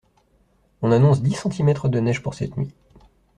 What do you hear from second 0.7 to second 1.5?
On annonce dix